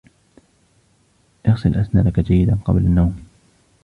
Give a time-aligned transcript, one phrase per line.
[1.47, 3.15] اغسل أسنانك جيدا قبل النوم.